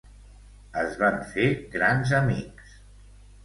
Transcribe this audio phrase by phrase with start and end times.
[0.83, 1.47] Es van fer
[1.77, 2.77] grans amics.